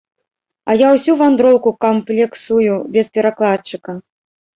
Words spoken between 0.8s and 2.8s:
ўсю вандроўку камплексую